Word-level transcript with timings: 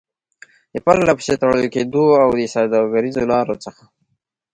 د 0.73 0.75
پرلپسې 0.85 1.33
تړل 1.41 1.63
کېدو 1.75 2.05
او 2.21 2.29
د 2.39 2.41
سوداګريزو 2.55 3.21
لارو 3.31 3.55
څخه 3.63 3.83